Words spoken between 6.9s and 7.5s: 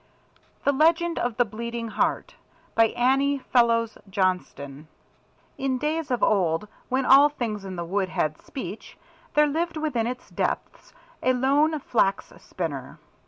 all